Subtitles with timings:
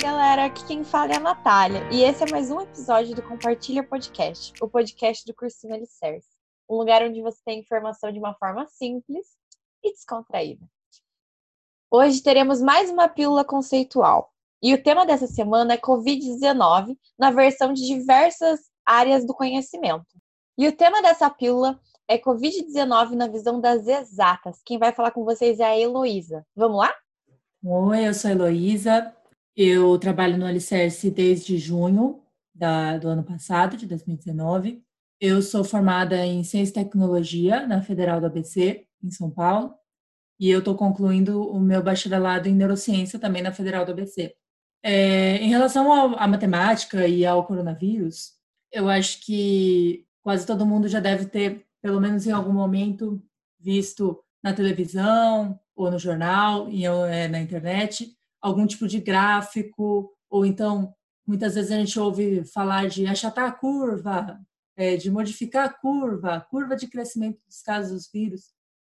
[0.00, 3.82] galera, aqui quem fala é a Natália e esse é mais um episódio do Compartilha
[3.82, 6.28] Podcast, o podcast do Cursinho Alicerce,
[6.70, 9.26] um lugar onde você tem informação de uma forma simples
[9.82, 10.64] e descontraída.
[11.90, 14.32] Hoje teremos mais uma pílula conceitual
[14.62, 20.06] e o tema dessa semana é Covid-19 na versão de diversas áreas do conhecimento.
[20.56, 24.60] E o tema dessa pílula é Covid-19 na visão das exatas.
[24.64, 26.46] Quem vai falar com vocês é a Heloísa.
[26.54, 26.94] Vamos lá?
[27.64, 29.12] Oi, eu sou a Heloísa,
[29.58, 32.22] eu trabalho no Alicerce desde junho
[32.54, 34.80] da, do ano passado, de 2019.
[35.20, 39.74] Eu sou formada em Ciência e Tecnologia na Federal do ABC, em São Paulo,
[40.38, 44.32] e eu estou concluindo o meu bacharelado em Neurociência também na Federal do ABC.
[44.80, 48.34] É, em relação à matemática e ao coronavírus,
[48.70, 53.20] eu acho que quase todo mundo já deve ter, pelo menos em algum momento,
[53.58, 60.44] visto na televisão ou no jornal e é, na internet algum tipo de gráfico, ou
[60.44, 60.94] então,
[61.26, 64.38] muitas vezes a gente ouve falar de achatar a curva,
[64.76, 68.52] é, de modificar a curva, curva de crescimento dos casos dos vírus.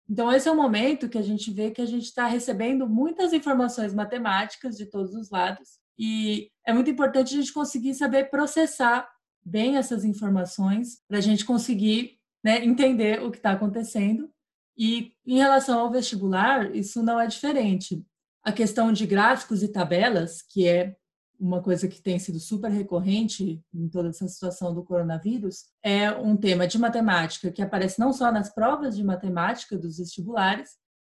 [0.09, 3.31] Então, esse é o momento que a gente vê que a gente está recebendo muitas
[3.31, 9.09] informações matemáticas de todos os lados, e é muito importante a gente conseguir saber processar
[9.45, 14.29] bem essas informações para a gente conseguir né, entender o que está acontecendo.
[14.77, 18.01] E em relação ao vestibular, isso não é diferente
[18.43, 20.95] a questão de gráficos e tabelas, que é
[21.39, 26.35] uma coisa que tem sido super recorrente em toda essa situação do coronavírus, é um
[26.35, 30.71] tema de matemática que aparece não só nas provas de matemática dos vestibulares,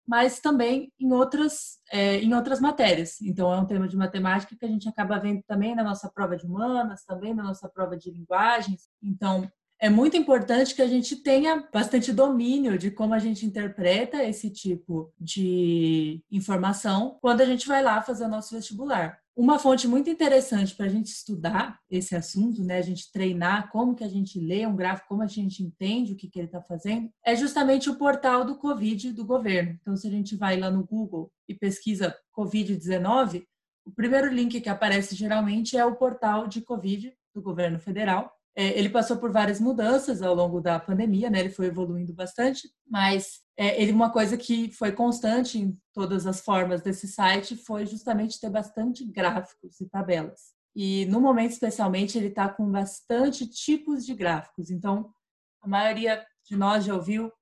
[0.06, 3.20] mas também em outras, é, em outras matérias.
[3.22, 6.36] Então, é um tema de matemática que a gente acaba vendo também na nossa prova
[6.36, 8.88] de humanas, também na nossa prova de linguagens.
[9.02, 9.50] Então,
[9.84, 14.48] é muito importante que a gente tenha bastante domínio de como a gente interpreta esse
[14.48, 19.18] tipo de informação quando a gente vai lá fazer o nosso vestibular.
[19.36, 23.94] Uma fonte muito interessante para a gente estudar esse assunto, né, a gente treinar como
[23.94, 26.62] que a gente lê um gráfico, como a gente entende o que, que ele está
[26.62, 29.78] fazendo, é justamente o portal do Covid do governo.
[29.82, 33.44] Então, se a gente vai lá no Google e pesquisa Covid-19,
[33.84, 38.78] o primeiro link que aparece geralmente é o portal de Covid do governo federal, é,
[38.78, 41.40] ele passou por várias mudanças ao longo da pandemia, né?
[41.40, 46.40] Ele foi evoluindo bastante, mas é, ele uma coisa que foi constante em todas as
[46.40, 50.54] formas desse site foi justamente ter bastante gráficos e tabelas.
[50.74, 54.70] E no momento especialmente ele está com bastante tipos de gráficos.
[54.70, 55.12] Então
[55.60, 57.32] a maioria de nós já ouviu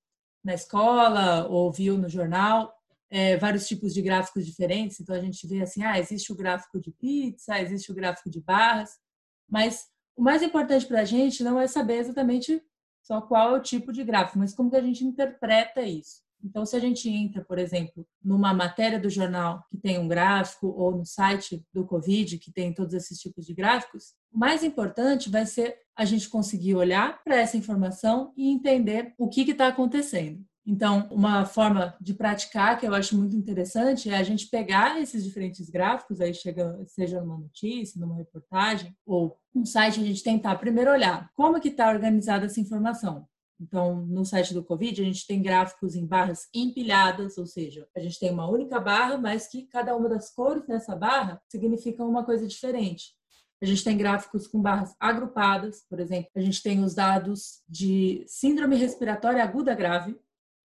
[0.42, 2.72] na escola ou ouviu no jornal
[3.10, 4.98] é, vários tipos de gráficos diferentes.
[4.98, 8.40] Então a gente vê assim, ah, existe o gráfico de pizza, existe o gráfico de
[8.40, 8.98] barras,
[9.46, 12.62] mas o mais importante para a gente não é saber exatamente
[13.02, 16.22] só qual é o tipo de gráfico, mas como que a gente interpreta isso.
[16.44, 20.66] Então, se a gente entra, por exemplo, numa matéria do jornal que tem um gráfico
[20.66, 25.30] ou no site do Covid que tem todos esses tipos de gráficos, o mais importante
[25.30, 30.44] vai ser a gente conseguir olhar para essa informação e entender o que está acontecendo.
[30.64, 35.24] Então, uma forma de praticar que eu acho muito interessante é a gente pegar esses
[35.24, 40.54] diferentes gráficos, aí chega, seja numa notícia, numa reportagem ou um site, a gente tentar
[40.56, 43.26] primeiro olhar como que está organizada essa informação.
[43.60, 48.00] Então, no site do Covid, a gente tem gráficos em barras empilhadas, ou seja, a
[48.00, 52.24] gente tem uma única barra, mas que cada uma das cores nessa barra significa uma
[52.24, 53.14] coisa diferente.
[53.62, 58.24] A gente tem gráficos com barras agrupadas, por exemplo, a gente tem os dados de
[58.26, 60.16] síndrome respiratória aguda grave,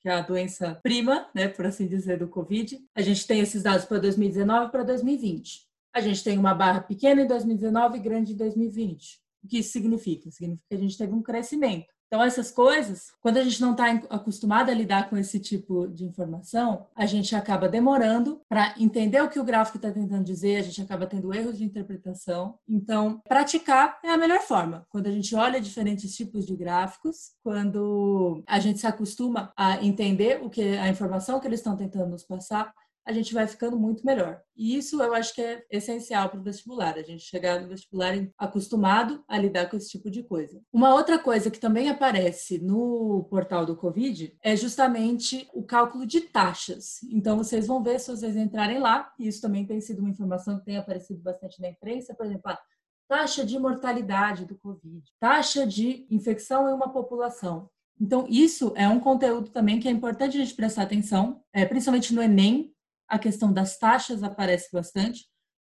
[0.08, 2.80] que é a doença prima, né, por assim dizer, do Covid.
[2.96, 5.68] A gente tem esses dados para 2019 e para 2020.
[5.94, 9.20] A gente tem uma barra pequena em 2019 e grande em 2020.
[9.44, 10.32] O que isso significa?
[10.32, 11.88] Significa que a gente teve um crescimento.
[12.08, 16.06] Então, essas coisas, quando a gente não está acostumado a lidar com esse tipo de
[16.06, 20.62] informação, a gente acaba demorando para entender o que o gráfico está tentando dizer, a
[20.62, 22.58] gente acaba tendo erros de interpretação.
[22.68, 24.86] Então, praticar é a melhor forma.
[24.90, 30.40] Quando a gente olha diferentes tipos de gráficos, quando a gente se acostuma a entender
[30.42, 32.74] o que a informação que eles estão tentando nos passar,
[33.08, 34.42] a gente vai ficando muito melhor.
[34.54, 38.14] E isso eu acho que é essencial para o vestibular, a gente chegar no vestibular
[38.38, 40.62] acostumado a lidar com esse tipo de coisa.
[40.74, 46.20] Uma outra coisa que também aparece no portal do Covid é justamente o cálculo de
[46.20, 47.02] taxas.
[47.10, 50.60] Então vocês vão ver se vocês entrarem lá, e isso também tem sido uma informação
[50.60, 52.60] que tem aparecido bastante na imprensa, por exemplo, a
[53.08, 57.70] taxa de mortalidade do Covid, taxa de infecção em uma população.
[58.00, 62.14] Então, isso é um conteúdo também que é importante a gente prestar atenção, é, principalmente
[62.14, 62.72] no Enem,
[63.08, 65.26] a questão das taxas aparece bastante,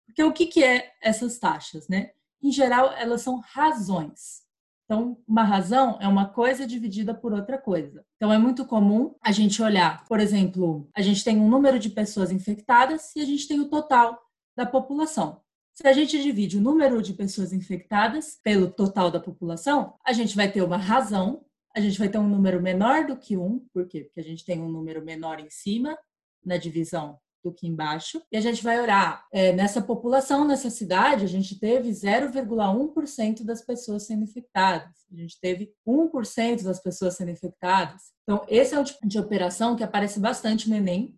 [0.05, 2.11] porque o que, que é essas taxas, né?
[2.41, 4.43] Em geral, elas são razões.
[4.85, 8.05] Então, uma razão é uma coisa dividida por outra coisa.
[8.17, 11.89] Então, é muito comum a gente olhar, por exemplo, a gente tem um número de
[11.89, 14.21] pessoas infectadas e a gente tem o total
[14.55, 15.41] da população.
[15.73, 20.35] Se a gente divide o número de pessoas infectadas pelo total da população, a gente
[20.35, 21.43] vai ter uma razão,
[21.75, 24.03] a gente vai ter um número menor do que um, por quê?
[24.03, 25.97] Porque a gente tem um número menor em cima
[26.45, 28.21] na divisão do que embaixo.
[28.31, 33.61] E a gente vai olhar é, nessa população, nessa cidade, a gente teve 0,1% das
[33.61, 35.05] pessoas sendo infectadas.
[35.11, 38.01] A gente teve 1% das pessoas sendo infectadas.
[38.23, 41.17] Então, esse é um tipo de operação que aparece bastante no Enem.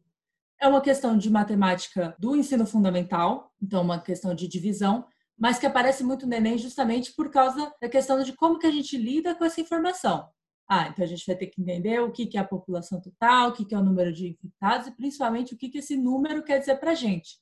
[0.60, 5.06] É uma questão de matemática do ensino fundamental, então uma questão de divisão,
[5.38, 8.71] mas que aparece muito no Enem justamente por causa da questão de como que a
[8.71, 10.28] gente lida com essa informação.
[10.67, 13.53] Ah, então a gente vai ter que entender o que é a população total, o
[13.53, 16.91] que é o número de infectados e principalmente o que esse número quer dizer para
[16.91, 17.38] a gente.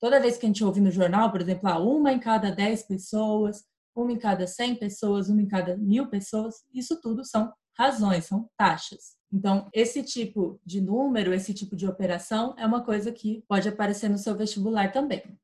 [0.00, 2.84] Toda vez que a gente ouve no jornal, por exemplo, ah, uma em cada 10
[2.84, 3.64] pessoas,
[3.94, 8.48] uma em cada 100 pessoas, uma em cada mil pessoas, isso tudo são razões, são
[8.56, 9.16] taxas.
[9.32, 14.08] Então, esse tipo de número, esse tipo de operação é uma coisa que pode aparecer
[14.08, 15.37] no seu vestibular também.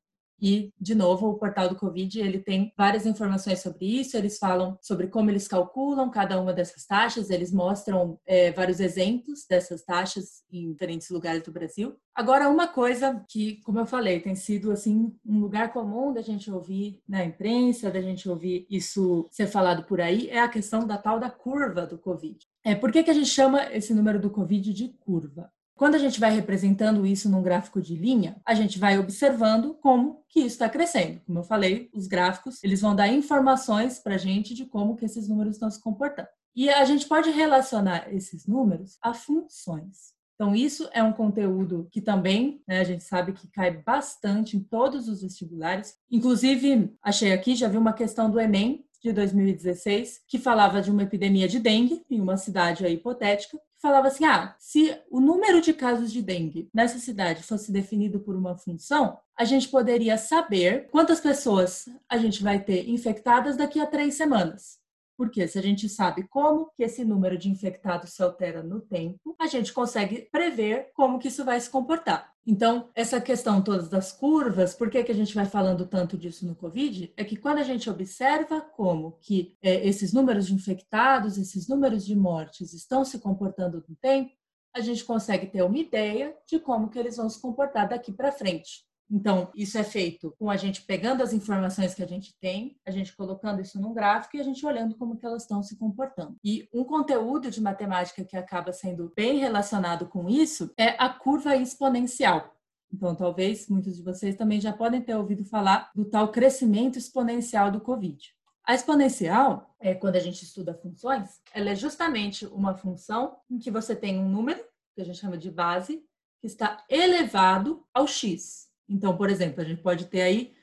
[0.45, 4.15] E, de novo, o portal do Covid ele tem várias informações sobre isso.
[4.15, 7.31] Eles falam sobre como eles calculam cada uma dessas taxas.
[7.31, 11.95] Eles mostram é, vários exemplos dessas taxas em diferentes lugares do Brasil.
[12.13, 16.51] Agora, uma coisa que, como eu falei, tem sido assim um lugar comum da gente
[16.51, 20.97] ouvir na imprensa, da gente ouvir isso ser falado por aí, é a questão da
[20.99, 22.37] tal da curva do Covid.
[22.63, 25.51] É, por que, que a gente chama esse número do Covid de curva?
[25.75, 30.23] Quando a gente vai representando isso num gráfico de linha, a gente vai observando como
[30.29, 31.19] que isso está crescendo.
[31.25, 35.03] Como eu falei, os gráficos eles vão dar informações para a gente de como que
[35.03, 36.29] esses números estão se comportando.
[36.55, 40.15] E a gente pode relacionar esses números a funções.
[40.35, 44.61] Então, isso é um conteúdo que também né, a gente sabe que cai bastante em
[44.61, 45.95] todos os vestibulares.
[46.09, 51.03] Inclusive, achei aqui, já vi uma questão do Enem de 2016, que falava de uma
[51.03, 56.11] epidemia de dengue em uma cidade hipotética, falava assim: ah, se o número de casos
[56.11, 61.87] de dengue nessa cidade fosse definido por uma função, a gente poderia saber quantas pessoas
[62.09, 64.79] a gente vai ter infectadas daqui a três semanas.
[65.17, 69.35] Porque se a gente sabe como que esse número de infectados se altera no tempo,
[69.39, 72.33] a gente consegue prever como que isso vai se comportar.
[72.47, 76.45] Então, essa questão todas das curvas, por que, que a gente vai falando tanto disso
[76.45, 77.11] no Covid?
[77.17, 82.05] É que quando a gente observa como que é, esses números de infectados, esses números
[82.05, 84.31] de mortes estão se comportando no tempo,
[84.75, 88.31] a gente consegue ter uma ideia de como que eles vão se comportar daqui para
[88.31, 88.85] frente.
[89.09, 92.91] Então, isso é feito com a gente pegando as informações que a gente tem, a
[92.91, 96.35] gente colocando isso num gráfico e a gente olhando como que elas estão se comportando.
[96.43, 101.55] E um conteúdo de matemática que acaba sendo bem relacionado com isso é a curva
[101.55, 102.55] exponencial.
[102.91, 107.69] Então, talvez muitos de vocês também já podem ter ouvido falar do tal crescimento exponencial
[107.69, 108.33] do COVID.
[108.63, 113.69] A exponencial, é, quando a gente estuda funções, ela é justamente uma função em que
[113.69, 114.63] você tem um número,
[114.95, 116.03] que a gente chama de base,
[116.39, 118.65] que está elevado ao x.
[118.87, 120.53] Então, por exemplo, a gente pode ter aí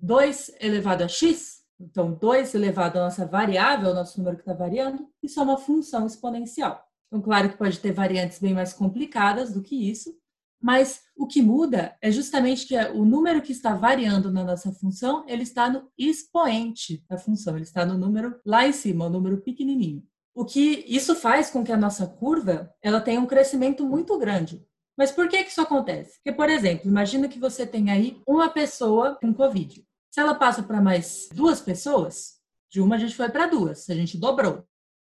[0.00, 5.08] 2 elevado a x, então 2 elevado à nossa variável, nosso número que está variando,
[5.22, 6.82] isso é uma função exponencial.
[7.08, 10.16] Então, claro que pode ter variantes bem mais complicadas do que isso,
[10.60, 15.24] mas o que muda é justamente que o número que está variando na nossa função,
[15.28, 19.38] ele está no expoente da função, ele está no número lá em cima, o número
[19.38, 20.02] pequenininho.
[20.34, 24.66] O que isso faz com que a nossa curva ela tenha um crescimento muito grande.
[24.96, 26.16] Mas por que, que isso acontece?
[26.16, 29.86] Porque, por exemplo, imagina que você tem aí uma pessoa com Covid.
[30.10, 32.36] Se ela passa para mais duas pessoas,
[32.70, 34.64] de uma a gente foi para duas, a gente dobrou.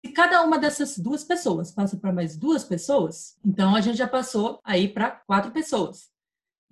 [0.04, 4.08] Se cada uma dessas duas pessoas passa para mais duas pessoas, então a gente já
[4.08, 6.08] passou aí para quatro pessoas.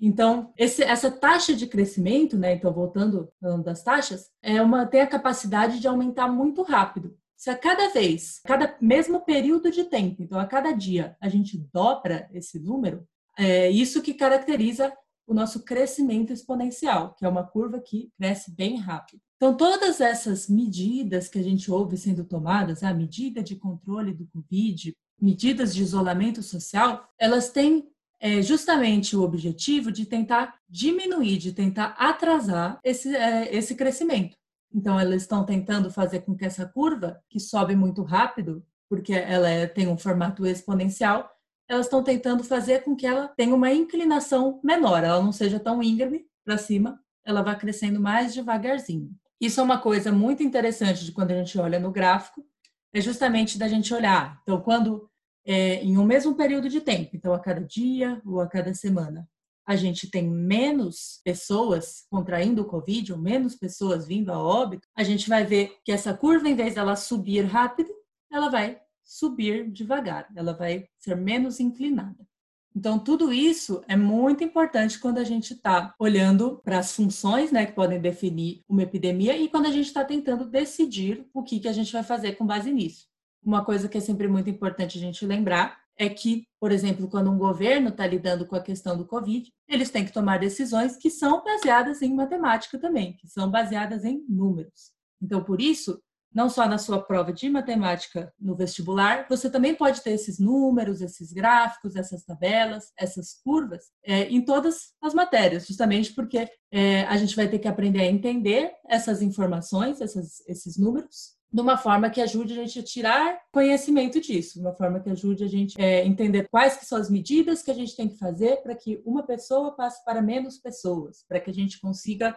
[0.00, 2.54] Então, esse, essa taxa de crescimento, né?
[2.54, 7.16] Então, voltando falando das taxas, é uma tem a capacidade de aumentar muito rápido.
[7.36, 11.58] Se a cada vez, cada mesmo período de tempo, então a cada dia, a gente
[11.72, 13.06] dobra esse número,
[13.38, 14.92] é isso que caracteriza
[15.26, 19.20] o nosso crescimento exponencial, que é uma curva que cresce bem rápido.
[19.36, 24.26] Então, todas essas medidas que a gente ouve sendo tomadas, a medida de controle do
[24.28, 27.86] Covid, medidas de isolamento social, elas têm
[28.18, 34.36] é, justamente o objetivo de tentar diminuir, de tentar atrasar esse, é, esse crescimento.
[34.76, 39.48] Então, elas estão tentando fazer com que essa curva, que sobe muito rápido, porque ela
[39.48, 41.30] é, tem um formato exponencial,
[41.66, 45.82] elas estão tentando fazer com que ela tenha uma inclinação menor, ela não seja tão
[45.82, 49.10] íngreme para cima, ela vai crescendo mais devagarzinho.
[49.40, 52.44] Isso é uma coisa muito interessante de quando a gente olha no gráfico,
[52.92, 54.38] é justamente da gente olhar.
[54.42, 55.10] Então, quando
[55.46, 59.26] é, em um mesmo período de tempo, então a cada dia ou a cada semana,
[59.66, 65.02] a gente tem menos pessoas contraindo o Covid, ou menos pessoas vindo a óbito, a
[65.02, 67.90] gente vai ver que essa curva, em vez dela subir rápido,
[68.30, 72.26] ela vai subir devagar, ela vai ser menos inclinada.
[72.74, 77.64] Então, tudo isso é muito importante quando a gente está olhando para as funções né,
[77.64, 81.68] que podem definir uma epidemia e quando a gente está tentando decidir o que, que
[81.68, 83.06] a gente vai fazer com base nisso.
[83.42, 87.30] Uma coisa que é sempre muito importante a gente lembrar é que, por exemplo, quando
[87.30, 91.10] um governo está lidando com a questão do Covid, eles têm que tomar decisões que
[91.10, 94.92] são baseadas em matemática também, que são baseadas em números.
[95.20, 96.00] Então, por isso,
[96.36, 101.00] não só na sua prova de matemática no vestibular, você também pode ter esses números,
[101.00, 107.16] esses gráficos, essas tabelas, essas curvas é, em todas as matérias, justamente porque é, a
[107.16, 112.10] gente vai ter que aprender a entender essas informações, essas, esses números, de uma forma
[112.10, 115.80] que ajude a gente a tirar conhecimento disso, de uma forma que ajude a gente
[115.80, 118.74] a é, entender quais que são as medidas que a gente tem que fazer para
[118.74, 122.36] que uma pessoa passe para menos pessoas, para que a gente consiga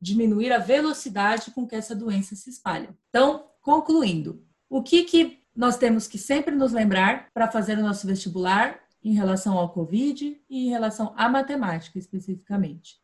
[0.00, 2.96] diminuir a velocidade com que essa doença se espalha.
[3.08, 8.06] Então, concluindo, o que, que nós temos que sempre nos lembrar para fazer o nosso
[8.06, 12.96] vestibular em relação ao Covid e em relação à matemática especificamente?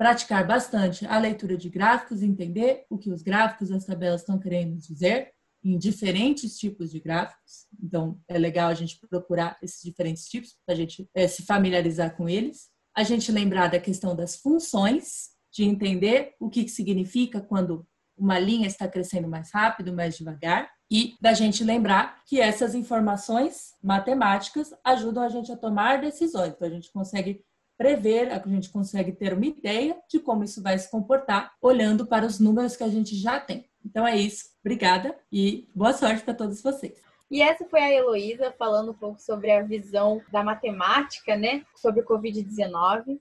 [0.00, 4.78] Praticar bastante a leitura de gráficos, entender o que os gráficos as tabelas estão querendo
[4.78, 5.30] dizer
[5.62, 7.66] em diferentes tipos de gráficos.
[7.78, 12.16] Então, é legal a gente procurar esses diferentes tipos para a gente é, se familiarizar
[12.16, 12.70] com eles.
[12.96, 18.66] A gente lembrar da questão das funções, de entender o que significa quando uma linha
[18.66, 25.22] está crescendo mais rápido, mais devagar, e da gente lembrar que essas informações matemáticas ajudam
[25.22, 26.54] a gente a tomar decisões.
[26.54, 27.44] Então, a gente consegue
[27.80, 32.26] prever, a gente consegue ter uma ideia de como isso vai se comportar, olhando para
[32.26, 33.70] os números que a gente já tem.
[33.82, 34.50] Então é isso.
[34.60, 37.00] Obrigada e boa sorte para todos vocês.
[37.30, 41.64] E essa foi a Heloísa falando um pouco sobre a visão da matemática, né?
[41.74, 43.18] Sobre o Covid-19.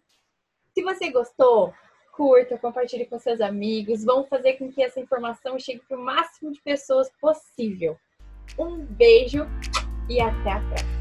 [0.74, 1.74] Se você gostou,
[2.12, 6.52] curta, compartilhe com seus amigos, vamos fazer com que essa informação chegue para o máximo
[6.52, 7.96] de pessoas possível.
[8.60, 9.48] Um beijo
[10.10, 10.99] e até a próxima!